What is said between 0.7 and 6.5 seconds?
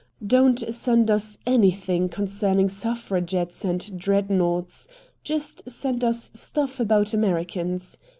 send us anything concerning suffragettes and Dreadnaughts. Just send us